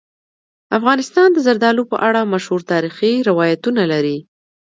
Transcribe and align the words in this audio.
افغانستان 0.77 1.27
د 1.33 1.37
زردالو 1.47 1.83
په 1.91 1.97
اړه 2.07 2.29
مشهور 2.33 2.61
تاریخی 2.71 3.13
روایتونه 3.29 3.81
لري. 3.91 4.17